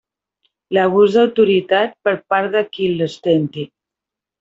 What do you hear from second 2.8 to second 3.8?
l'ostenti.